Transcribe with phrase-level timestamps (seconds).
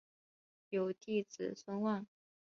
[0.71, 2.07] 有弟子孙望。